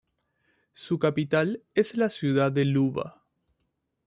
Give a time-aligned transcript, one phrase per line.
[0.73, 3.23] Su capital es la ciudad de Luba.